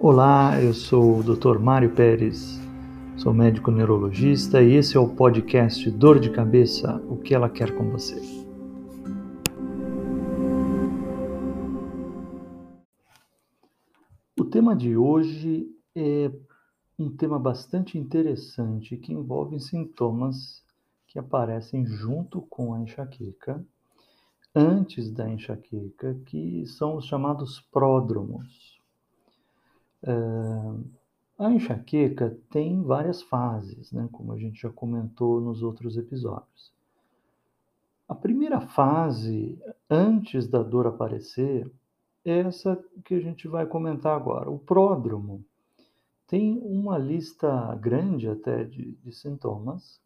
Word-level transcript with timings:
Olá, 0.00 0.62
eu 0.62 0.72
sou 0.72 1.18
o 1.18 1.22
Dr. 1.24 1.58
Mário 1.58 1.92
Pérez, 1.92 2.60
sou 3.16 3.34
médico 3.34 3.72
neurologista 3.72 4.62
e 4.62 4.74
esse 4.74 4.96
é 4.96 5.00
o 5.00 5.08
podcast 5.08 5.90
Dor 5.90 6.20
de 6.20 6.30
Cabeça: 6.30 7.02
O 7.08 7.16
que 7.16 7.34
ela 7.34 7.50
quer 7.50 7.76
com 7.76 7.90
você. 7.90 8.14
O 14.38 14.44
tema 14.44 14.76
de 14.76 14.96
hoje 14.96 15.68
é 15.96 16.30
um 16.96 17.10
tema 17.10 17.36
bastante 17.36 17.98
interessante 17.98 18.96
que 18.96 19.12
envolve 19.12 19.58
sintomas 19.58 20.62
que 21.08 21.18
aparecem 21.18 21.84
junto 21.84 22.42
com 22.42 22.72
a 22.72 22.80
enxaqueca, 22.80 23.66
antes 24.54 25.10
da 25.10 25.28
enxaqueca, 25.28 26.14
que 26.24 26.64
são 26.66 26.94
os 26.94 27.04
chamados 27.04 27.60
pródromos. 27.72 28.77
Uh, 30.02 30.84
a 31.38 31.52
enxaqueca 31.52 32.36
tem 32.50 32.82
várias 32.82 33.22
fases, 33.22 33.92
né, 33.92 34.08
como 34.10 34.32
a 34.32 34.38
gente 34.38 34.60
já 34.60 34.70
comentou 34.70 35.40
nos 35.40 35.62
outros 35.62 35.96
episódios. 35.96 36.72
A 38.08 38.14
primeira 38.14 38.60
fase, 38.60 39.56
antes 39.88 40.48
da 40.48 40.62
dor 40.62 40.86
aparecer, 40.86 41.70
é 42.24 42.40
essa 42.40 42.82
que 43.04 43.14
a 43.14 43.20
gente 43.20 43.46
vai 43.46 43.66
comentar 43.66 44.16
agora. 44.16 44.50
O 44.50 44.58
pródromo 44.58 45.44
tem 46.26 46.58
uma 46.62 46.98
lista 46.98 47.74
grande 47.76 48.28
até 48.28 48.64
de, 48.64 48.92
de 48.92 49.12
sintomas 49.12 50.00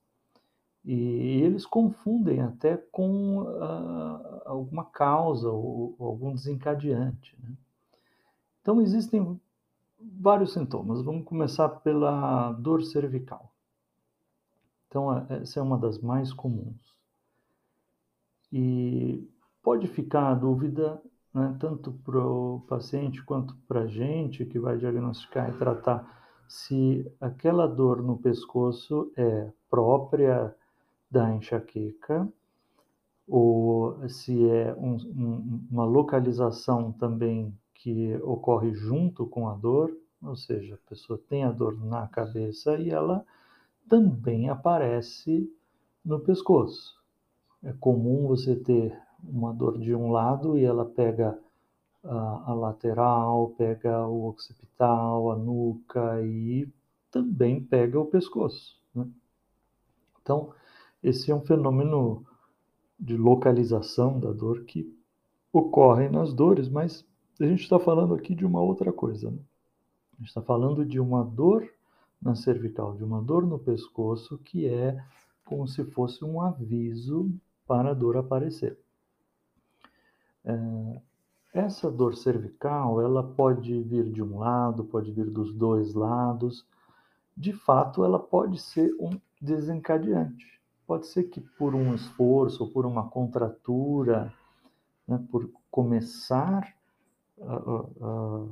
e 0.85 1.43
eles 1.43 1.65
confundem 1.65 2.41
até 2.41 2.77
com 2.77 3.43
uh, 3.43 4.43
alguma 4.45 4.85
causa 4.85 5.49
ou, 5.49 5.95
ou 5.99 6.09
algum 6.09 6.35
desencadeante. 6.35 7.37
Né? 7.43 7.55
Então, 8.61 8.81
existem 8.83 9.41
vários 10.21 10.53
sintomas. 10.53 11.03
Vamos 11.03 11.25
começar 11.25 11.69
pela 11.69 12.53
dor 12.53 12.83
cervical. 12.83 13.53
Então, 14.89 15.17
é, 15.17 15.43
essa 15.43 15.61
é 15.61 15.63
uma 15.63 15.79
das 15.79 15.99
mais 15.99 16.33
comuns. 16.33 16.97
E 18.53 19.27
pode 19.63 19.87
ficar 19.87 20.31
a 20.31 20.35
dúvida, 20.35 21.01
né, 21.33 21.57
tanto 21.59 21.93
para 22.05 22.19
o 22.19 22.61
paciente 22.69 23.23
quanto 23.25 23.57
para 23.67 23.83
a 23.83 23.87
gente 23.87 24.45
que 24.45 24.59
vai 24.59 24.77
diagnosticar 24.77 25.49
e 25.49 25.59
tratar, 25.59 26.23
se 26.47 27.11
aquela 27.19 27.67
dor 27.67 28.03
no 28.03 28.19
pescoço 28.19 29.11
é 29.17 29.51
própria 29.71 30.55
da 31.11 31.33
enxaqueca 31.33 32.29
ou 33.27 34.07
se 34.09 34.47
é 34.51 34.75
um, 34.75 34.97
um, 34.97 35.67
uma 35.71 35.85
localização 35.85 36.93
também 36.93 37.57
que 37.83 38.15
ocorre 38.23 38.73
junto 38.73 39.27
com 39.27 39.49
a 39.49 39.55
dor, 39.55 39.93
ou 40.23 40.37
seja, 40.37 40.77
a 40.77 40.89
pessoa 40.89 41.21
tem 41.29 41.43
a 41.43 41.51
dor 41.51 41.77
na 41.85 42.07
cabeça 42.07 42.79
e 42.79 42.91
ela 42.91 43.27
também 43.89 44.49
aparece 44.49 45.53
no 46.05 46.21
pescoço. 46.21 46.97
É 47.61 47.73
comum 47.73 48.29
você 48.29 48.55
ter 48.55 48.97
uma 49.23 49.53
dor 49.53 49.79
de 49.79 49.93
um 49.93 50.13
lado 50.13 50.57
e 50.57 50.65
ela 50.65 50.85
pega 50.85 51.37
a, 52.05 52.51
a 52.53 52.55
lateral, 52.55 53.53
pega 53.59 54.07
o 54.07 54.29
occipital, 54.29 55.33
a 55.33 55.37
nuca 55.37 56.23
e 56.23 56.69
também 57.11 57.61
pega 57.61 57.99
o 57.99 58.07
pescoço. 58.07 58.81
Né? 58.95 59.09
Então, 60.23 60.53
esse 61.03 61.33
é 61.33 61.35
um 61.35 61.41
fenômeno 61.41 62.25
de 62.99 63.17
localização 63.17 64.21
da 64.21 64.31
dor 64.31 64.63
que 64.63 64.97
ocorre 65.53 66.09
nas 66.09 66.33
dores, 66.33 66.69
mas 66.69 67.05
a 67.45 67.49
gente 67.49 67.63
está 67.63 67.79
falando 67.79 68.15
aqui 68.15 68.35
de 68.35 68.47
uma 68.47 68.61
outra 68.61 68.93
coisa. 68.93 69.31
Né? 69.31 69.39
A 70.15 70.17
gente 70.19 70.29
está 70.29 70.43
falando 70.43 70.85
de 70.85 71.01
uma 71.01 71.25
dor 71.25 71.69
na 72.21 72.35
cervical, 72.35 72.95
de 72.95 73.03
uma 73.03 73.21
dor 73.21 73.45
no 73.45 73.59
pescoço, 73.59 74.39
que 74.39 74.69
é 74.69 74.97
como 75.45 75.67
se 75.67 75.85
fosse 75.85 76.25
um 76.25 76.41
aviso 76.41 77.31
para 77.67 77.91
a 77.91 77.95
dor 77.95 78.17
aparecer. 78.17 78.79
É, 80.45 81.01
essa 81.53 81.91
dor 81.91 82.15
cervical, 82.15 83.01
ela 83.01 83.23
pode 83.23 83.83
vir 83.83 84.11
de 84.11 84.23
um 84.23 84.39
lado, 84.39 84.85
pode 84.85 85.11
vir 85.11 85.29
dos 85.29 85.53
dois 85.53 85.95
lados. 85.95 86.65
De 87.37 87.53
fato, 87.53 88.05
ela 88.05 88.19
pode 88.19 88.61
ser 88.61 88.95
um 89.01 89.11
desencadeante. 89.41 90.61
Pode 90.87 91.07
ser 91.07 91.25
que 91.25 91.41
por 91.41 91.75
um 91.75 91.95
esforço, 91.95 92.71
por 92.73 92.87
uma 92.87 93.09
contratura, 93.09 94.33
né, 95.07 95.23
por 95.31 95.51
começar 95.71 96.73
a, 97.47 98.47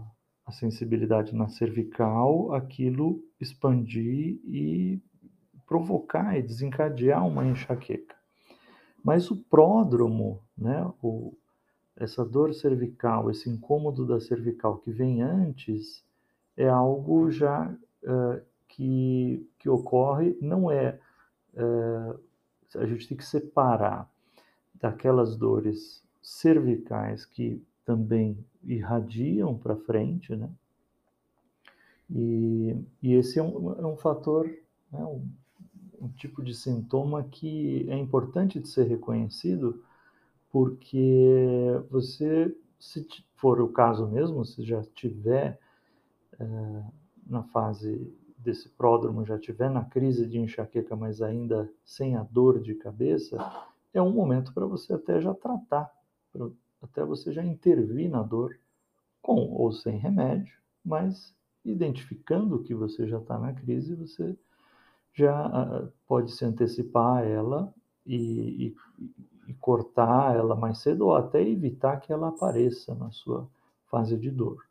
a, 0.47 0.53
sensibilidade 0.53 1.35
na 1.35 1.49
cervical, 1.49 2.53
aquilo 2.53 3.23
expandir 3.41 4.41
e 4.45 5.01
provocar 5.67 6.37
e 6.37 6.43
desencadear 6.43 7.27
uma 7.27 7.47
enxaqueca. 7.47 8.17
Mas 9.03 9.31
o 9.31 9.37
pródromo, 9.37 10.43
né, 10.57 10.91
o, 11.03 11.37
essa 11.97 12.25
dor 12.25 12.53
cervical, 12.53 13.31
esse 13.31 13.49
incômodo 13.49 14.07
da 14.07 14.21
cervical 14.21 14.79
que 14.79 14.91
vem 14.91 15.23
antes, 15.23 16.05
é 16.57 16.69
algo 16.69 17.31
já 17.31 17.73
uh, 18.03 18.43
que, 18.69 19.49
que 19.59 19.69
ocorre, 19.69 20.37
não 20.41 20.71
é. 20.71 20.99
Uh, 21.55 22.19
a 22.79 22.87
gente 22.87 23.09
tem 23.09 23.17
que 23.17 23.25
separar 23.25 24.09
daquelas 24.75 25.37
dores 25.37 26.03
cervicais 26.23 27.25
que 27.25 27.63
também 27.91 28.39
irradiam 28.63 29.59
para 29.59 29.75
frente, 29.75 30.37
né? 30.37 30.49
E, 32.09 32.77
e 33.03 33.15
esse 33.15 33.41
é 33.41 33.43
um, 33.43 33.73
é 33.81 33.87
um 33.87 33.97
fator, 33.97 34.47
né, 34.93 35.05
um, 35.05 35.29
um, 36.01 36.09
tipo 36.11 36.43
de 36.43 36.55
sintoma 36.55 37.25
que 37.25 37.85
é 37.89 37.97
importante 37.97 38.61
de 38.61 38.69
ser 38.69 38.85
reconhecido, 38.85 39.83
porque 40.53 41.81
você, 41.91 42.57
se 42.79 43.07
for 43.35 43.61
o 43.61 43.69
caso 43.69 44.07
mesmo, 44.07 44.45
se 44.45 44.63
já 44.63 44.83
tiver 44.95 45.59
é, 46.39 46.83
na 47.27 47.43
fase 47.43 48.13
desse 48.39 48.69
pródromo, 48.69 49.27
já 49.27 49.39
tiver 49.39 49.69
na 49.69 49.85
crise 49.85 50.27
de 50.27 50.39
enxaqueca, 50.39 50.95
mas 50.95 51.21
ainda 51.21 51.69
sem 51.85 52.17
a 52.17 52.23
dor 52.23 52.61
de 52.61 52.75
cabeça, 52.75 53.37
é 53.93 54.01
um 54.01 54.13
momento 54.13 54.53
para 54.53 54.67
você 54.67 54.93
até 54.93 55.21
já 55.21 55.35
tratar, 55.35 55.93
até 56.83 57.05
você 57.05 57.33
já 57.33 57.45
intervir 57.45 58.11
na 58.11 58.23
dor 58.23 58.59
com 59.23 59.53
ou 59.53 59.73
sem 59.73 59.97
remédio, 59.99 60.55
mas 60.85 61.35
identificando 61.65 62.63
que 62.63 62.75
você 62.75 63.07
já 63.07 63.19
está 63.19 63.39
na 63.39 63.53
crise, 63.53 63.95
você 63.95 64.37
já 65.13 65.47
uh, 65.47 65.93
pode 66.07 66.33
se 66.33 66.45
antecipar 66.45 67.19
a 67.19 67.25
ela 67.25 67.75
e, 68.07 68.67
e, 68.67 68.77
e, 69.49 69.55
cortar 69.55 70.35
ela 70.35 70.57
mais 70.57 70.79
cedo 70.79 71.07
ou 71.07 71.15
até 71.15 71.47
evitar 71.47 72.01
que 72.01 72.13
ela 72.13 72.29
apareça 72.29 72.95
na 72.95 73.11
sua 73.11 73.49
fase 73.91 74.17
de 74.17 74.31
dor. 74.31 74.65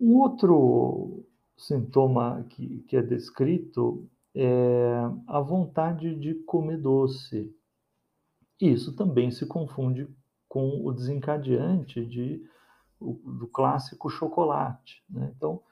Um 0.00 0.18
outro 0.18 1.24
sintoma 1.56 2.46
que, 2.50 2.80
que 2.86 2.96
é 2.96 3.02
descrito 3.02 4.08
é 4.34 4.92
a 5.26 5.40
vontade 5.40 6.14
de 6.14 6.34
comer 6.34 6.76
doce. 6.76 7.52
Isso 8.60 8.94
também 8.94 9.30
se 9.30 9.44
confunde 9.46 10.08
com 10.58 10.84
o 10.84 10.92
desencadeante 10.92 12.04
de, 12.04 12.44
do 13.00 13.46
clássico 13.46 14.10
chocolate. 14.10 15.04
Né? 15.08 15.32
Então, 15.36 15.62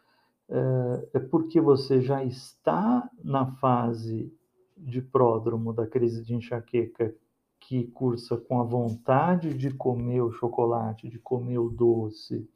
é, 0.49 1.09
é 1.15 1.19
porque 1.19 1.61
você 1.61 2.01
já 2.01 2.23
está 2.23 3.11
na 3.25 3.47
fase 3.57 4.33
de 4.77 5.03
pródromo 5.03 5.73
da 5.73 5.89
crise 5.89 6.23
de 6.23 6.37
enxaqueca 6.37 7.13
que 7.59 7.89
cursa 7.89 8.37
com 8.37 8.61
a 8.61 8.63
vontade 8.63 9.55
de 9.55 9.73
comer 9.73 10.21
o 10.21 10.31
chocolate, 10.31 11.09
de 11.09 11.19
comer 11.19 11.59
o 11.59 11.69
doce, 11.69 12.49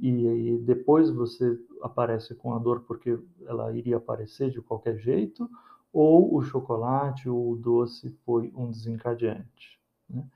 e, 0.00 0.54
e 0.54 0.58
depois 0.60 1.10
você 1.10 1.60
aparece 1.82 2.34
com 2.34 2.54
a 2.54 2.58
dor 2.58 2.84
porque 2.86 3.18
ela 3.44 3.70
iria 3.76 3.98
aparecer 3.98 4.50
de 4.50 4.62
qualquer 4.62 4.96
jeito, 4.96 5.46
ou 5.92 6.34
o 6.34 6.40
chocolate 6.40 7.28
ou 7.28 7.52
o 7.52 7.56
doce 7.56 8.08
foi 8.24 8.50
um 8.56 8.70
desencadeante. 8.70 9.78
Né? 10.08 10.26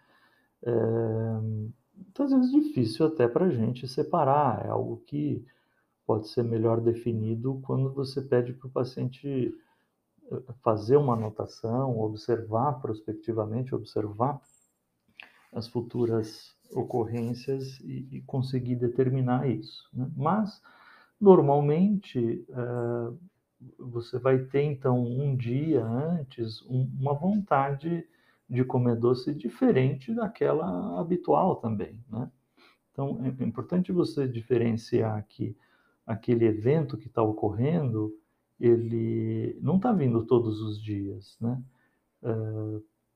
É, 0.62 0.72
muitas 1.94 2.30
vezes 2.30 2.50
difícil 2.50 3.06
até 3.06 3.28
para 3.28 3.46
a 3.46 3.50
gente 3.50 3.86
separar, 3.86 4.64
é 4.64 4.68
algo 4.68 5.02
que 5.06 5.44
pode 6.06 6.28
ser 6.28 6.42
melhor 6.42 6.80
definido 6.80 7.60
quando 7.62 7.92
você 7.92 8.20
pede 8.20 8.52
para 8.52 8.66
o 8.66 8.70
paciente 8.70 9.54
eh, 10.32 10.42
fazer 10.62 10.96
uma 10.96 11.14
anotação, 11.14 12.00
observar 12.00 12.80
prospectivamente, 12.80 13.74
observar 13.74 14.40
as 15.52 15.68
futuras 15.68 16.54
ocorrências 16.72 17.78
e, 17.80 18.08
e 18.10 18.22
conseguir 18.22 18.76
determinar 18.76 19.48
isso. 19.48 19.88
Né? 19.92 20.10
Mas, 20.16 20.60
normalmente, 21.20 22.44
uh, 22.50 23.18
você 23.78 24.18
vai 24.18 24.38
ter, 24.38 24.62
então, 24.62 25.00
um 25.04 25.36
dia 25.36 25.84
antes, 25.84 26.62
um, 26.62 26.88
uma 26.98 27.14
vontade 27.14 28.06
de 28.50 28.64
comer 28.64 28.96
doce 28.96 29.32
diferente 29.32 30.12
daquela 30.12 31.00
habitual 31.00 31.56
também, 31.56 32.02
né? 32.10 32.30
Então, 32.92 33.20
é 33.24 33.44
importante 33.44 33.92
você 33.92 34.26
diferenciar 34.26 35.24
que 35.28 35.56
aquele 36.04 36.44
evento 36.44 36.98
que 36.98 37.06
está 37.06 37.22
ocorrendo, 37.22 38.12
ele 38.58 39.56
não 39.62 39.76
está 39.76 39.92
vindo 39.92 40.26
todos 40.26 40.60
os 40.60 40.82
dias, 40.82 41.38
né? 41.40 41.62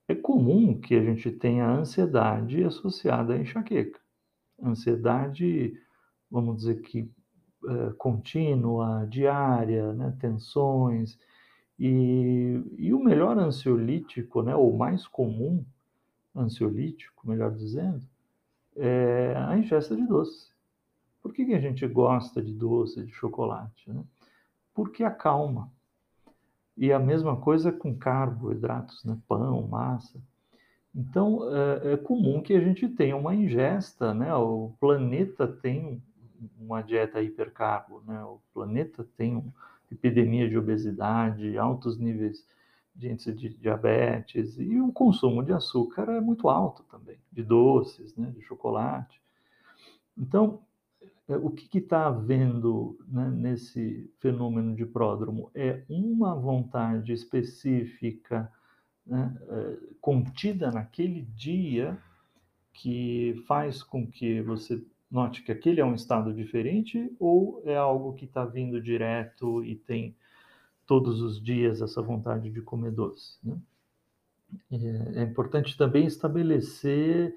É 0.06 0.14
comum 0.14 0.80
que 0.80 0.94
a 0.94 1.02
gente 1.02 1.30
tenha 1.32 1.68
ansiedade 1.68 2.62
associada 2.62 3.34
à 3.34 3.38
enxaqueca. 3.38 3.98
Ansiedade, 4.62 5.74
vamos 6.30 6.58
dizer 6.58 6.80
que 6.82 7.10
é, 7.66 7.92
contínua, 7.96 9.06
diária, 9.10 9.92
né? 9.94 10.14
tensões. 10.20 11.18
E, 11.78 12.62
e 12.78 12.94
o 12.94 13.02
melhor 13.02 13.38
ansiolítico, 13.38 14.42
né? 14.42 14.54
ou 14.54 14.76
mais 14.76 15.06
comum 15.06 15.64
ansiolítico, 16.34 17.28
melhor 17.28 17.52
dizendo, 17.52 18.02
é 18.76 19.34
a 19.36 19.56
ingesta 19.56 19.94
de 19.94 20.06
doce. 20.06 20.52
Por 21.22 21.32
que, 21.32 21.44
que 21.44 21.54
a 21.54 21.60
gente 21.60 21.86
gosta 21.86 22.42
de 22.42 22.52
doce, 22.52 23.04
de 23.04 23.12
chocolate? 23.12 23.90
Né? 23.90 24.02
Porque 24.74 25.02
acalma. 25.02 25.72
E 26.76 26.92
a 26.92 26.98
mesma 26.98 27.36
coisa 27.36 27.72
com 27.72 27.96
carboidratos, 27.96 29.04
né? 29.04 29.16
pão, 29.28 29.66
massa. 29.66 30.20
Então, 30.94 31.40
é, 31.52 31.94
é, 31.94 31.96
comum 31.96 32.40
que 32.40 32.52
a 32.52 32.60
gente 32.60 32.88
tenha 32.88 33.16
uma 33.16 33.34
ingesta, 33.34 34.14
né? 34.14 34.32
O 34.34 34.72
planeta 34.78 35.46
tem 35.46 36.00
uma 36.58 36.82
dieta 36.82 37.20
hipercarbo, 37.20 38.00
né? 38.06 38.22
O 38.22 38.38
planeta 38.52 39.04
tem 39.16 39.42
epidemia 39.94 40.48
de 40.48 40.58
obesidade, 40.58 41.56
altos 41.56 41.98
níveis 41.98 42.46
de 42.94 43.10
índice 43.10 43.32
de 43.32 43.48
diabetes 43.48 44.56
e 44.58 44.80
o 44.80 44.92
consumo 44.92 45.42
de 45.42 45.52
açúcar 45.52 46.08
é 46.10 46.20
muito 46.20 46.48
alto 46.48 46.84
também, 46.84 47.18
de 47.32 47.42
doces, 47.42 48.14
né? 48.16 48.30
De 48.30 48.40
chocolate. 48.42 49.20
Então, 50.16 50.60
é, 51.28 51.36
o 51.36 51.50
que 51.50 51.78
está 51.78 52.06
havendo 52.06 52.98
né, 53.08 53.28
nesse 53.30 54.10
fenômeno 54.20 54.76
de 54.76 54.86
pródromo 54.86 55.50
é 55.54 55.82
uma 55.88 56.34
vontade 56.34 57.12
específica 57.12 58.50
né, 59.06 59.36
é, 59.48 59.76
contida 60.00 60.70
naquele 60.70 61.22
dia 61.22 61.98
que 62.72 63.42
faz 63.46 63.82
com 63.82 64.06
que 64.06 64.42
você 64.42 64.84
note 65.10 65.42
que 65.42 65.52
aquele 65.52 65.80
é 65.80 65.84
um 65.84 65.94
estado 65.94 66.32
diferente 66.32 67.14
ou 67.18 67.62
é 67.64 67.76
algo 67.76 68.14
que 68.14 68.24
está 68.24 68.44
vindo 68.44 68.80
direto 68.80 69.64
e 69.64 69.76
tem 69.76 70.16
todos 70.86 71.20
os 71.20 71.42
dias 71.42 71.80
essa 71.80 72.02
vontade 72.02 72.50
de 72.50 72.60
comer 72.60 72.90
doce. 72.90 73.38
Né? 73.42 73.56
É, 74.72 75.20
é 75.20 75.22
importante 75.22 75.76
também 75.76 76.06
estabelecer 76.06 77.34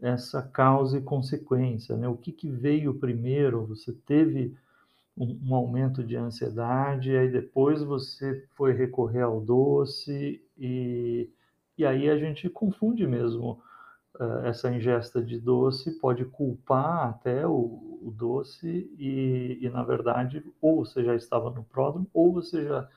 essa 0.00 0.42
causa 0.42 0.98
e 0.98 1.02
consequência, 1.02 1.96
né? 1.96 2.06
O 2.06 2.16
que, 2.16 2.30
que 2.30 2.50
veio 2.50 2.94
primeiro? 2.94 3.64
Você 3.66 3.92
teve 3.92 4.54
um, 5.16 5.38
um, 5.48 5.54
aumento 5.54 6.04
de 6.04 6.16
ansiedade, 6.16 7.16
aí 7.16 7.30
depois 7.30 7.82
você 7.82 8.46
foi 8.54 8.72
recorrer 8.72 9.22
ao 9.22 9.40
doce 9.40 10.42
e, 10.58 11.30
e 11.78 11.86
aí 11.86 12.10
a 12.10 12.18
gente 12.18 12.48
confunde 12.50 13.06
mesmo 13.06 13.62
essa 14.44 14.70
ingesta 14.72 15.22
de 15.22 15.38
doce, 15.38 15.98
pode 15.98 16.24
culpar 16.24 17.08
até 17.08 17.46
o, 17.46 17.98
o 18.02 18.10
doce 18.16 18.90
e, 18.98 19.58
e, 19.60 19.68
na 19.68 19.82
verdade, 19.82 20.44
ou 20.60 20.84
você 20.84 21.04
já 21.04 21.14
estava 21.14 21.50
no 21.50 21.64
pródromo, 21.64 22.08
ou 22.14 22.32
você 22.32 22.64
já 22.64 22.88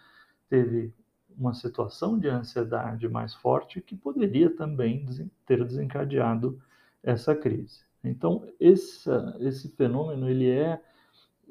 teve 0.50 0.94
uma 1.38 1.54
situação 1.54 2.18
de 2.20 2.28
ansiedade 2.28 3.08
mais 3.08 3.34
forte 3.34 3.82
que 3.82 3.96
poderia 3.96 4.50
também 4.56 5.06
ter 5.46 5.64
desencadeado 5.66 6.62
essa 7.02 7.36
crise. 7.36 7.82
Então, 8.04 8.48
esse, 8.60 9.10
esse 9.40 9.70
fenômeno 9.70 10.30
ele 10.30 10.50
é, 10.50 10.82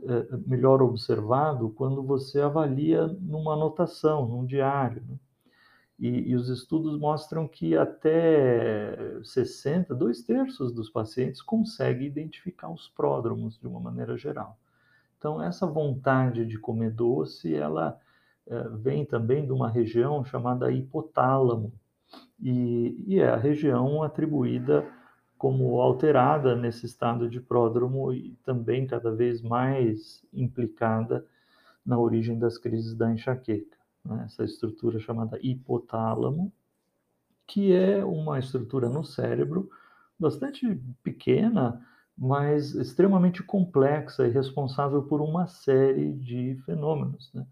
é, 0.03 0.37
melhor 0.47 0.83
observado 0.83 1.71
quando 1.71 2.03
você 2.03 2.41
avalia 2.41 3.07
numa 3.07 3.55
anotação, 3.55 4.27
num 4.27 4.45
diário. 4.45 5.03
Né? 5.09 5.17
E, 5.99 6.31
e, 6.31 6.37
os 6.37 6.49
estudos 6.49 6.97
mostram 6.99 7.49
que 7.49 7.77
até 7.77 9.21
60, 9.25 9.95
dois 9.95 10.23
terços 10.23 10.73
dos 10.73 10.89
pacientes 10.89 11.43
conseguem 11.43 12.07
identificar 12.07 12.71
os 12.71 12.89
pródromos 12.89 13.59
de 13.59 13.67
uma 13.67 13.81
maneira 13.81 14.17
geral. 14.17 14.57
Então, 15.19 15.43
essa 15.43 15.67
vontade 15.67 16.47
de 16.47 16.57
comer 16.57 16.93
doce, 16.93 17.53
ela 17.53 17.99
é, 18.47 18.69
vem 18.69 19.05
também 19.05 19.45
de 19.45 19.53
uma 19.53 19.69
região 19.69 20.25
chamada 20.25 20.71
hipotálamo, 20.71 21.73
e, 22.41 23.05
e 23.07 23.21
é 23.21 23.29
a 23.29 23.37
região 23.37 24.03
atribuída 24.03 24.87
como 25.37 25.81
alterada 25.81 26.57
nesse 26.57 26.87
estado 26.87 27.29
de 27.29 27.41
pródromo 27.41 28.13
e 28.13 28.37
também 28.45 28.87
cada 28.87 29.11
vez 29.11 29.41
mais 29.41 30.25
implicada 30.33 31.25
na 31.87 31.99
origem 31.99 32.39
das 32.39 32.59
crises 32.59 32.95
da 32.95 33.11
enxaqueca. 33.13 33.78
Né? 34.09 34.25
Essa 34.25 34.45
estrutura 34.45 34.99
chamada 34.99 35.39
hipotálamo, 35.43 36.53
que 37.47 37.73
é 37.73 38.05
uma 38.05 38.39
estrutura 38.39 38.89
no 38.89 39.05
cérebro 39.05 39.71
bastante 40.19 40.67
pequena, 41.03 41.85
mas 42.17 42.75
extremamente 42.75 43.43
complexa 43.43 44.27
e 44.27 44.31
responsável 44.31 45.03
por 45.03 45.21
uma 45.21 45.47
série 45.47 46.13
de 46.15 46.61
fenômenos. 46.65 47.31
Né? 47.33 47.47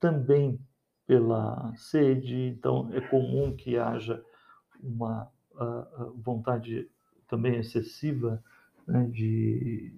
Também 0.00 0.58
pela 1.06 1.72
sede, 1.76 2.34
então 2.34 2.88
é 2.92 3.00
comum 3.00 3.54
que 3.54 3.76
haja 3.76 4.24
uma 4.82 5.30
uh, 5.52 6.12
vontade 6.16 6.88
também 7.28 7.56
excessiva 7.56 8.42
né, 8.86 9.08
de, 9.12 9.92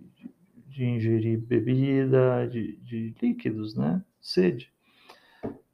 de, 0.66 0.84
ingerir 0.84 1.38
bebida, 1.38 2.46
de, 2.46 2.76
de 2.78 3.14
líquidos, 3.20 3.74
né? 3.74 4.02
Sede. 4.20 4.72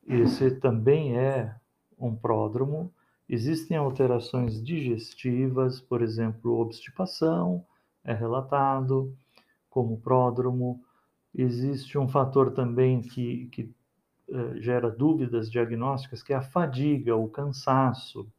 Esse 0.07 0.51
também 0.53 1.17
é 1.17 1.55
um 1.99 2.15
pródromo. 2.15 2.93
Existem 3.29 3.77
alterações 3.77 4.63
digestivas, 4.63 5.81
por 5.81 6.03
exemplo, 6.03 6.59
obstipação 6.61 7.65
é 8.05 8.13
relatado 8.13 9.17
como 9.71 9.99
pródromo. 9.99 10.85
Existe 11.35 11.99
um 11.99 12.07
fator 12.07 12.53
também 12.53 13.01
que, 13.01 13.47
que 13.47 13.63
uh, 14.29 14.61
gera 14.61 14.91
dúvidas 14.91 15.51
diagnósticas, 15.51 16.23
que 16.23 16.33
é 16.33 16.37
a 16.37 16.43
fadiga, 16.43 17.17
o 17.17 17.29
cansaço 17.29 18.31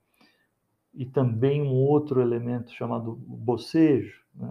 e 0.93 1.05
também 1.05 1.61
um 1.61 1.73
outro 1.73 2.21
elemento 2.21 2.71
chamado 2.71 3.15
bocejo, 3.15 4.23
né? 4.33 4.47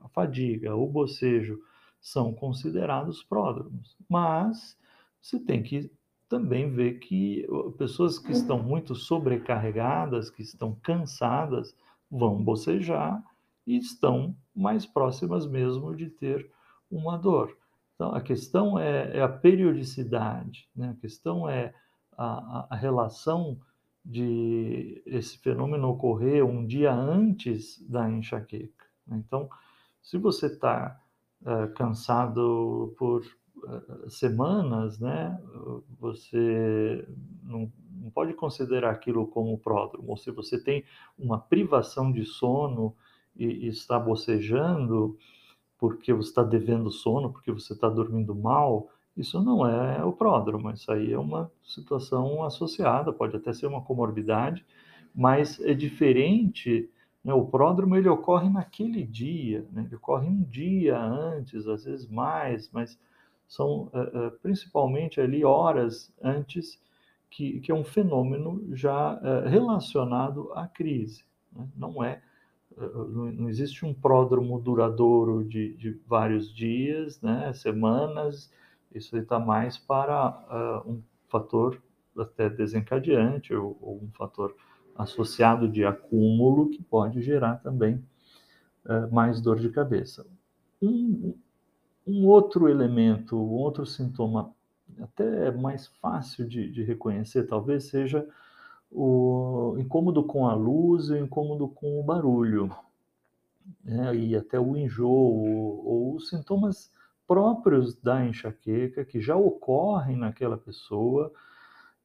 a 0.00 0.08
fadiga, 0.08 0.74
o 0.74 0.86
bocejo, 0.86 1.60
são 2.00 2.32
considerados 2.32 3.22
pródromos. 3.22 3.96
Mas 4.08 4.76
você 5.20 5.38
tem 5.38 5.62
que 5.62 5.92
também 6.28 6.70
ver 6.70 6.98
que 6.98 7.46
pessoas 7.78 8.18
que 8.18 8.32
estão 8.32 8.62
muito 8.62 8.94
sobrecarregadas, 8.94 10.30
que 10.30 10.42
estão 10.42 10.76
cansadas, 10.82 11.74
vão 12.10 12.42
bocejar 12.42 13.22
e 13.66 13.76
estão 13.76 14.36
mais 14.54 14.84
próximas 14.86 15.46
mesmo 15.46 15.94
de 15.94 16.08
ter 16.08 16.50
uma 16.90 17.16
dor. 17.16 17.56
Então, 17.94 18.14
a 18.14 18.20
questão 18.20 18.78
é, 18.78 19.16
é 19.16 19.22
a 19.22 19.28
periodicidade, 19.28 20.68
né? 20.74 20.90
a 20.90 21.00
questão 21.00 21.48
é 21.48 21.74
a, 22.16 22.66
a 22.70 22.76
relação 22.76 23.58
de 24.04 25.02
esse 25.04 25.36
fenômeno 25.38 25.88
ocorrer 25.88 26.44
um 26.44 26.66
dia 26.66 26.92
antes 26.92 27.78
da 27.88 28.08
enxaqueca. 28.08 28.86
Né? 29.06 29.22
Então, 29.24 29.48
se 30.00 30.16
você 30.16 30.46
está 30.46 30.98
uh, 31.42 31.50
eh, 31.50 31.66
cansado 31.68 32.94
por 32.96 33.22
semanas, 34.08 34.98
né, 34.98 35.38
você 35.98 37.06
não, 37.42 37.70
não, 38.00 38.10
pode 38.10 38.34
considerar 38.34 38.90
aquilo 38.90 39.26
como 39.26 39.58
pródromo. 39.58 40.16
Se 40.16 40.30
você 40.30 40.62
tem 40.62 40.84
uma 41.18 41.38
privação 41.38 42.10
de 42.12 42.24
sono 42.24 42.94
e, 43.36 43.46
e 43.46 43.68
está 43.68 43.98
bocejando 43.98 45.16
porque 45.78 46.12
você 46.12 46.30
está 46.30 46.42
devendo 46.42 46.90
sono, 46.90 47.32
porque 47.32 47.52
você 47.52 47.72
está 47.72 47.88
dormindo 47.88 48.34
mal, 48.34 48.90
isso 49.16 49.42
não 49.42 49.66
é 49.66 50.04
o 50.04 50.12
pródromo, 50.12 50.70
isso 50.70 50.90
aí 50.92 51.12
é 51.12 51.18
uma 51.18 51.50
situação 51.62 52.44
associada, 52.44 53.12
pode 53.12 53.36
até 53.36 53.52
ser 53.52 53.66
uma 53.66 53.82
comorbidade, 53.82 54.64
mas 55.14 55.60
é 55.60 55.74
diferente. 55.74 56.88
Né? 57.24 57.34
O 57.34 57.44
pródromo 57.44 57.96
ele 57.96 58.08
ocorre 58.08 58.48
naquele 58.48 59.04
dia, 59.04 59.66
né? 59.72 59.84
ele 59.86 59.96
ocorre 59.96 60.28
um 60.28 60.42
dia 60.42 60.96
antes, 61.00 61.66
às 61.66 61.84
vezes 61.84 62.08
mais, 62.08 62.70
mas 62.72 62.98
são 63.48 63.90
é, 63.92 64.30
principalmente 64.42 65.20
ali 65.20 65.44
horas 65.44 66.14
antes, 66.22 66.80
que, 67.30 67.60
que 67.60 67.72
é 67.72 67.74
um 67.74 67.84
fenômeno 67.84 68.64
já 68.76 69.18
é, 69.22 69.48
relacionado 69.48 70.52
à 70.52 70.68
crise. 70.68 71.24
Né? 71.52 71.66
Não 71.76 72.04
é 72.04 72.22
não 72.80 73.48
existe 73.48 73.84
um 73.84 73.92
pródromo 73.92 74.60
duradouro 74.60 75.44
de, 75.44 75.74
de 75.74 76.00
vários 76.06 76.54
dias, 76.54 77.20
né, 77.20 77.52
semanas, 77.52 78.52
isso 78.94 79.16
está 79.16 79.38
mais 79.38 79.76
para 79.76 80.82
uh, 80.84 80.90
um 80.90 81.02
fator 81.28 81.80
até 82.16 82.48
desencadeante 82.48 83.54
ou, 83.54 83.78
ou, 83.80 84.02
um 84.02 84.10
fator 84.12 84.54
associado 84.96 85.68
de 85.68 85.84
acúmulo 85.84 86.70
que 86.70 86.82
pode 86.82 87.22
gerar 87.22 87.56
também 87.56 88.02
uh, 88.84 89.12
mais 89.12 89.40
dor 89.40 89.58
de 89.58 89.68
cabeça. 89.68 90.26
Um, 90.82 91.34
um 92.08 92.26
outro 92.26 92.68
elemento, 92.68 93.36
um 93.36 93.52
outro 93.52 93.84
sintoma 93.84 94.52
até 95.00 95.50
mais 95.50 95.86
fácil 95.86 96.48
de, 96.48 96.70
de 96.70 96.82
reconhecer, 96.82 97.46
talvez 97.46 97.84
seja 97.84 98.26
o 98.90 99.76
incômodo 99.78 100.24
com 100.24 100.46
a 100.46 100.54
luz 100.54 101.10
e 101.10 101.12
o 101.12 101.18
incômodo 101.18 101.68
com 101.68 102.00
o 102.00 102.02
barulho, 102.02 102.74
né? 103.84 104.16
e 104.16 104.34
até 104.34 104.58
o 104.58 104.74
enjoo, 104.76 105.84
ou 105.84 106.18
sintomas 106.20 106.90
próprios 107.26 107.94
da 107.94 108.24
enxaqueca 108.24 109.04
que 109.04 109.20
já 109.20 109.36
ocorrem 109.36 110.16
naquela 110.16 110.56
pessoa. 110.56 111.30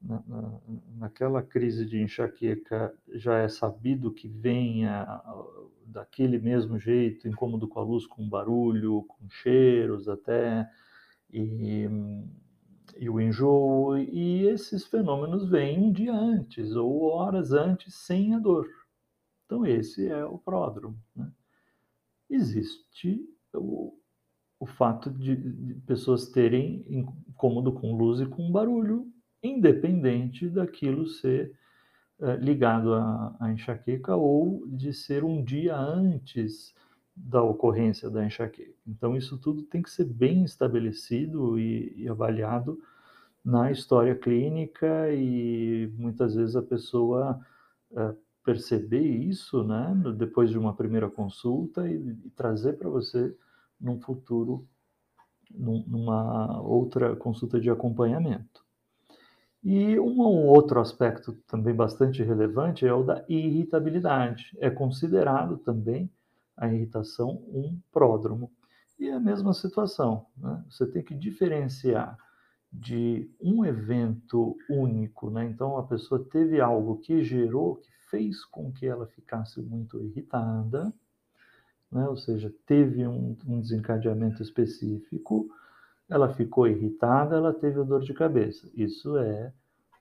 Na, 0.04 0.22
na, 0.28 0.60
naquela 0.98 1.42
crise 1.42 1.86
de 1.86 2.02
enxaqueca 2.02 2.94
já 3.14 3.38
é 3.38 3.48
sabido 3.48 4.12
que 4.12 4.28
venha 4.28 5.22
daquele 5.86 6.38
mesmo 6.40 6.78
jeito, 6.78 7.28
incômodo 7.28 7.68
com 7.68 7.80
a 7.80 7.84
luz, 7.84 8.06
com 8.06 8.28
barulho, 8.28 9.04
com 9.04 9.30
cheiros 9.30 10.10
até, 10.10 10.70
e 11.32 11.88
e 12.98 13.10
o 13.10 13.20
enjoo, 13.20 13.98
e 13.98 14.46
esses 14.48 14.86
fenômenos 14.86 15.50
vêm 15.50 15.80
um 15.80 15.92
dia 15.92 16.14
antes 16.14 16.76
ou 16.76 17.04
horas 17.04 17.52
antes 17.52 17.94
sem 17.96 18.34
a 18.36 18.40
dor. 18.40 18.68
Então, 19.46 19.66
esse 19.66 20.08
é 20.08 20.24
o 20.26 20.38
pródromo. 20.38 20.98
Né? 21.16 21.32
Existe 22.30 23.28
o, 23.54 23.98
o 24.60 24.66
fato 24.66 25.10
de, 25.10 25.36
de, 25.36 25.74
pessoas 25.82 26.28
terem 26.28 26.86
incômodo 26.90 27.74
com 27.74 27.96
luz 27.96 28.20
e 28.20 28.26
com 28.26 28.52
barulho, 28.52 29.12
independente 29.44 30.50
daquilo 30.50 31.06
ser 31.06 31.54
é, 32.22 32.38
ligado 32.38 32.94
à, 32.94 33.52
enxaqueca 33.52 34.16
ou 34.16 34.66
de 34.68 34.94
ser 34.94 35.24
um 35.24 35.44
dia 35.44 35.76
antes 35.76 36.74
da 37.16 37.44
ocorrência 37.44 38.10
da 38.10 38.26
enxaqueca. 38.26 38.74
Então, 38.88 39.16
isso 39.16 39.38
tudo 39.38 39.64
tem 39.64 39.82
que 39.82 39.92
ser 39.92 40.06
bem 40.06 40.44
estabelecido 40.44 41.60
e, 41.60 41.94
e, 41.98 42.08
avaliado 42.08 42.80
na 43.44 43.72
história 43.72 44.16
clínica 44.16 45.14
e 45.14 45.92
muitas 45.98 46.34
vezes 46.36 46.56
a 46.56 46.62
pessoa 46.62 47.40
é, 47.92 48.16
perceber 48.44 49.06
isso, 49.06 49.64
né, 49.64 49.94
depois 50.18 50.50
de 50.50 50.58
uma 50.58 50.74
primeira 50.74 51.10
consulta 51.10 51.88
e, 51.90 51.96
e 52.26 52.30
trazer 52.32 52.74
para 52.78 52.90
você 52.90 53.36
num 53.80 54.00
futuro, 54.00 54.66
num, 55.52 55.84
numa 55.88 56.62
outra 56.62 57.16
consulta 57.16 57.60
de 57.60 57.70
acompanhamento. 57.70 58.63
E 59.64 59.98
um 59.98 60.20
outro 60.48 60.82
aspecto 60.82 61.34
também 61.48 61.74
bastante 61.74 62.22
relevante 62.22 62.86
é 62.86 62.94
o 62.94 63.02
da 63.02 63.24
irritabilidade. 63.30 64.58
É 64.60 64.70
considerado 64.70 65.58
também 65.58 66.12
a 66.58 66.68
irritação 66.68 67.42
um 67.48 67.80
pródromo. 67.92 68.52
E 69.00 69.08
é 69.08 69.14
a 69.14 69.20
mesma 69.20 69.54
situação, 69.54 70.26
né? 70.38 70.64
você 70.70 70.86
tem 70.86 71.02
que 71.02 71.16
diferenciar 71.16 72.18
de 72.72 73.30
um 73.42 73.64
evento 73.64 74.58
único, 74.70 75.30
né? 75.30 75.46
Então 75.46 75.78
a 75.78 75.84
pessoa 75.84 76.24
teve 76.32 76.60
algo 76.60 76.98
que 76.98 77.24
gerou, 77.24 77.76
que 77.76 77.92
fez 78.10 78.44
com 78.46 78.72
que 78.72 78.86
ela 78.86 79.06
ficasse 79.06 79.62
muito 79.62 80.02
irritada, 80.02 80.92
né? 81.92 82.08
Ou 82.08 82.18
seja, 82.18 82.54
teve 82.66 83.06
um, 83.06 83.38
um 83.48 83.62
desencadeamento 83.62 84.42
específico, 84.42 85.48
ela 86.10 86.34
ficou 86.34 86.68
irritada, 86.68 87.36
ela 87.36 87.54
teve 87.54 87.84
dor 87.84 88.02
de 88.02 88.14
cabeça. 88.14 88.70
Isso 88.74 89.18
é 89.18 89.54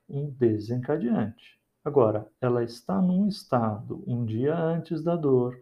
um 0.09 0.31
desencadeante. 0.31 1.59
Agora, 1.85 2.27
ela 2.41 2.63
está 2.63 3.01
num 3.01 3.27
estado 3.27 4.03
um 4.07 4.25
dia 4.25 4.57
antes 4.57 5.03
da 5.03 5.17
dor, 5.17 5.59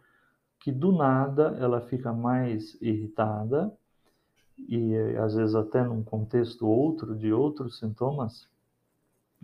que 0.59 0.70
do 0.70 0.92
nada 0.92 1.56
ela 1.59 1.80
fica 1.80 2.12
mais 2.12 2.76
irritada 2.80 3.73
e 4.68 4.94
às 5.16 5.35
vezes 5.35 5.54
até 5.54 5.82
num 5.82 6.02
contexto 6.02 6.66
outro 6.66 7.16
de 7.16 7.32
outros 7.32 7.78
sintomas 7.78 8.47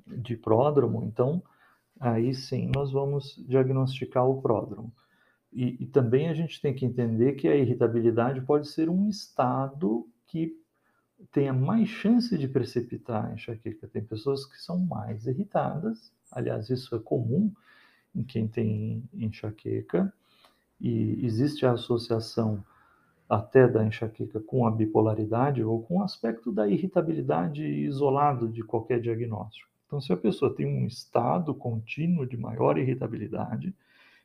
de 0.06 0.36
pródromo, 0.36 1.02
então 1.04 1.42
aí 1.98 2.34
sim 2.34 2.70
nós 2.74 2.92
vamos 2.92 3.42
diagnosticar 3.48 4.28
o 4.28 4.42
pródromo. 4.42 4.92
E, 5.52 5.82
e, 5.82 5.86
também 5.86 6.28
a 6.28 6.34
gente 6.34 6.60
tem 6.60 6.74
que 6.74 6.84
entender 6.84 7.32
que 7.32 7.48
a 7.48 7.56
irritabilidade 7.56 8.42
pode 8.42 8.68
ser 8.68 8.90
um 8.90 9.08
estado 9.08 10.06
que 10.26 10.54
tenha 11.32 11.52
mais 11.52 11.88
chance 11.88 12.36
de 12.36 12.48
precipitar 12.48 13.26
a 13.26 13.32
enxaqueca. 13.32 13.86
Tem 13.88 14.02
pessoas 14.02 14.44
que 14.44 14.60
são 14.60 14.78
mais 14.78 15.26
irritadas, 15.26 16.12
aliás, 16.30 16.70
isso 16.70 16.94
é 16.94 16.98
comum 16.98 17.52
em 18.14 18.22
quem 18.22 18.48
tem 18.48 19.02
enxaqueca, 19.12 20.12
e 20.80 21.24
existe 21.24 21.64
a 21.66 21.72
associação 21.72 22.64
até 23.28 23.66
da 23.66 23.84
enxaqueca 23.84 24.40
com 24.40 24.66
a 24.66 24.70
bipolaridade 24.70 25.62
ou 25.62 25.82
com 25.82 25.98
o 25.98 26.02
aspecto 26.02 26.52
da 26.52 26.68
irritabilidade 26.68 27.64
isolado 27.64 28.48
de 28.48 28.62
qualquer 28.62 29.00
diagnóstico. 29.00 29.70
Então, 29.86 30.00
se 30.00 30.12
a 30.12 30.16
pessoa 30.16 30.54
tem 30.54 30.66
um 30.66 30.86
estado 30.86 31.54
contínuo 31.54 32.26
de 32.26 32.36
maior 32.36 32.78
irritabilidade, 32.78 33.74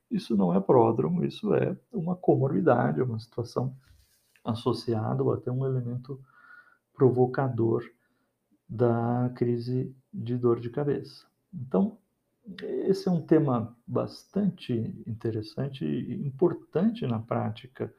isso 0.09 0.35
não 0.35 0.53
é 0.53 0.59
pródromo, 0.59 1.23
isso 1.23 1.53
é 1.53 1.75
uma 1.91 2.15
comorbidade, 2.15 2.99
é 2.99 3.03
uma 3.03 3.19
situação 3.19 3.75
associada 4.43 5.23
ou 5.23 5.33
até 5.33 5.51
um 5.51 5.65
elemento 5.65 6.19
provocador 7.01 7.83
da 8.69 9.31
crise 9.33 9.91
de 10.13 10.37
dor 10.37 10.59
de 10.59 10.69
cabeça. 10.69 11.25
Então, 11.51 11.97
esse 12.61 13.07
é 13.07 13.11
um 13.11 13.25
tema 13.25 13.75
bastante 13.87 14.71
interessante 15.07 15.83
e 15.83 16.27
importante 16.27 17.07
na 17.07 17.17
prática, 17.17 17.91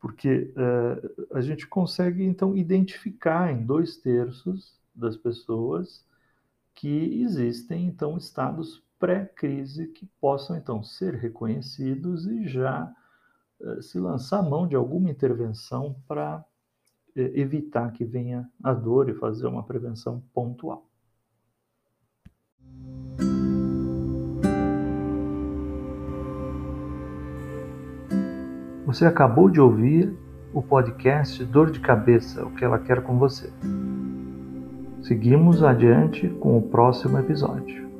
porque 0.00 0.50
uh, 0.56 1.36
a 1.36 1.42
gente 1.42 1.66
consegue 1.66 2.24
então 2.24 2.56
identificar 2.56 3.52
em 3.52 3.66
dois 3.66 3.98
terços 3.98 4.80
das 4.94 5.14
pessoas 5.14 6.02
que 6.74 7.20
existem 7.22 7.84
então 7.84 8.16
estados 8.16 8.82
pré-crise 8.98 9.88
que 9.88 10.06
possam 10.18 10.56
então 10.56 10.82
ser 10.82 11.16
reconhecidos 11.16 12.26
e 12.26 12.48
já 12.48 12.90
uh, 13.60 13.82
se 13.82 13.98
lançar 13.98 14.42
mão 14.42 14.66
de 14.66 14.74
alguma 14.74 15.10
intervenção 15.10 15.94
para 16.08 16.42
evitar 17.14 17.92
que 17.92 18.04
venha 18.04 18.48
a 18.62 18.72
dor 18.72 19.08
e 19.08 19.14
fazer 19.14 19.46
uma 19.46 19.62
prevenção 19.62 20.22
pontual. 20.32 20.86
Você 28.86 29.06
acabou 29.06 29.48
de 29.48 29.60
ouvir 29.60 30.14
o 30.52 30.60
podcast 30.60 31.42
Dor 31.46 31.70
de 31.70 31.80
Cabeça, 31.80 32.44
o 32.44 32.54
que 32.54 32.64
ela 32.64 32.78
quer 32.78 33.02
com 33.02 33.18
você. 33.18 33.50
Seguimos 35.02 35.62
adiante 35.62 36.28
com 36.28 36.58
o 36.58 36.62
próximo 36.62 37.18
episódio. 37.18 37.91